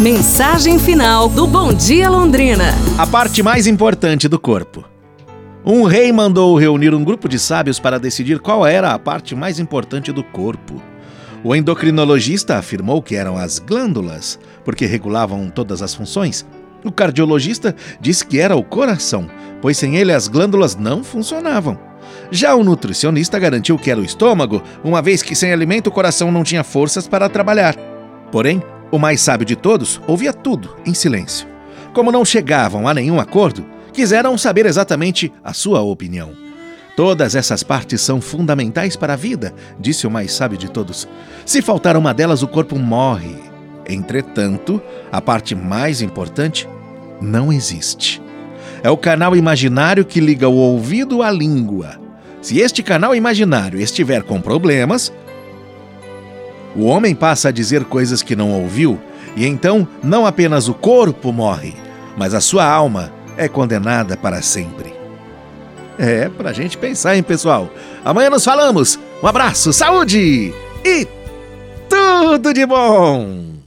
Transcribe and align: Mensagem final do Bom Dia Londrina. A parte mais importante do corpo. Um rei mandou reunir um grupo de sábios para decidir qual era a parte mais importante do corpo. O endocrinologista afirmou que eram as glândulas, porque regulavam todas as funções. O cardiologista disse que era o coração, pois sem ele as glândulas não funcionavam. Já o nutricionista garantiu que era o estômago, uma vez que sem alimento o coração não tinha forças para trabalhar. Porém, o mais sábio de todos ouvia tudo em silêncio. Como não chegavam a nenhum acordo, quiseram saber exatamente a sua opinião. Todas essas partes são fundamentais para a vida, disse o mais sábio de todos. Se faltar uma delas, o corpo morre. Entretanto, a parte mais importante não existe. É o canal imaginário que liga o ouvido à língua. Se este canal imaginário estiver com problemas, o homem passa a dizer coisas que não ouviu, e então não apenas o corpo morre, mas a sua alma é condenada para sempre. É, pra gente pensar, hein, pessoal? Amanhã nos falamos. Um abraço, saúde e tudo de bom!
Mensagem 0.00 0.78
final 0.78 1.28
do 1.28 1.44
Bom 1.44 1.74
Dia 1.74 2.08
Londrina. 2.08 2.66
A 2.96 3.04
parte 3.04 3.42
mais 3.42 3.66
importante 3.66 4.28
do 4.28 4.38
corpo. 4.38 4.84
Um 5.66 5.82
rei 5.82 6.12
mandou 6.12 6.56
reunir 6.56 6.94
um 6.94 7.02
grupo 7.02 7.28
de 7.28 7.36
sábios 7.36 7.80
para 7.80 7.98
decidir 7.98 8.38
qual 8.38 8.64
era 8.64 8.92
a 8.92 8.98
parte 8.98 9.34
mais 9.34 9.58
importante 9.58 10.12
do 10.12 10.22
corpo. 10.22 10.80
O 11.42 11.52
endocrinologista 11.52 12.58
afirmou 12.58 13.02
que 13.02 13.16
eram 13.16 13.36
as 13.36 13.58
glândulas, 13.58 14.38
porque 14.64 14.86
regulavam 14.86 15.50
todas 15.50 15.82
as 15.82 15.96
funções. 15.96 16.46
O 16.84 16.92
cardiologista 16.92 17.74
disse 18.00 18.24
que 18.24 18.38
era 18.38 18.54
o 18.54 18.62
coração, 18.62 19.28
pois 19.60 19.76
sem 19.76 19.96
ele 19.96 20.12
as 20.12 20.28
glândulas 20.28 20.76
não 20.76 21.02
funcionavam. 21.02 21.76
Já 22.30 22.54
o 22.54 22.62
nutricionista 22.62 23.36
garantiu 23.36 23.76
que 23.76 23.90
era 23.90 23.98
o 23.98 24.04
estômago, 24.04 24.62
uma 24.84 25.02
vez 25.02 25.24
que 25.24 25.34
sem 25.34 25.52
alimento 25.52 25.88
o 25.88 25.92
coração 25.92 26.30
não 26.30 26.44
tinha 26.44 26.62
forças 26.62 27.08
para 27.08 27.28
trabalhar. 27.28 27.74
Porém, 28.30 28.62
o 28.90 28.98
mais 28.98 29.20
sábio 29.20 29.46
de 29.46 29.56
todos 29.56 30.00
ouvia 30.06 30.32
tudo 30.32 30.76
em 30.86 30.94
silêncio. 30.94 31.46
Como 31.92 32.12
não 32.12 32.24
chegavam 32.24 32.86
a 32.86 32.94
nenhum 32.94 33.20
acordo, 33.20 33.64
quiseram 33.92 34.36
saber 34.38 34.66
exatamente 34.66 35.32
a 35.42 35.52
sua 35.52 35.80
opinião. 35.82 36.30
Todas 36.96 37.34
essas 37.34 37.62
partes 37.62 38.00
são 38.00 38.20
fundamentais 38.20 38.96
para 38.96 39.12
a 39.12 39.16
vida, 39.16 39.54
disse 39.78 40.06
o 40.06 40.10
mais 40.10 40.32
sábio 40.32 40.58
de 40.58 40.68
todos. 40.68 41.08
Se 41.46 41.62
faltar 41.62 41.96
uma 41.96 42.12
delas, 42.12 42.42
o 42.42 42.48
corpo 42.48 42.78
morre. 42.78 43.36
Entretanto, 43.88 44.82
a 45.10 45.20
parte 45.20 45.54
mais 45.54 46.02
importante 46.02 46.68
não 47.20 47.52
existe. 47.52 48.20
É 48.82 48.90
o 48.90 48.96
canal 48.96 49.36
imaginário 49.36 50.04
que 50.04 50.20
liga 50.20 50.48
o 50.48 50.56
ouvido 50.56 51.22
à 51.22 51.30
língua. 51.30 52.00
Se 52.40 52.58
este 52.58 52.82
canal 52.82 53.14
imaginário 53.14 53.80
estiver 53.80 54.22
com 54.22 54.40
problemas, 54.40 55.12
o 56.78 56.84
homem 56.84 57.12
passa 57.12 57.48
a 57.48 57.52
dizer 57.52 57.84
coisas 57.84 58.22
que 58.22 58.36
não 58.36 58.52
ouviu, 58.52 59.00
e 59.36 59.44
então 59.44 59.86
não 60.02 60.24
apenas 60.24 60.68
o 60.68 60.74
corpo 60.74 61.32
morre, 61.32 61.74
mas 62.16 62.34
a 62.34 62.40
sua 62.40 62.64
alma 62.64 63.12
é 63.36 63.48
condenada 63.48 64.16
para 64.16 64.40
sempre. 64.40 64.94
É, 65.98 66.28
pra 66.28 66.52
gente 66.52 66.78
pensar, 66.78 67.16
hein, 67.16 67.22
pessoal? 67.24 67.68
Amanhã 68.04 68.30
nos 68.30 68.44
falamos. 68.44 68.98
Um 69.20 69.26
abraço, 69.26 69.72
saúde 69.72 70.54
e 70.84 71.08
tudo 71.88 72.54
de 72.54 72.64
bom! 72.64 73.57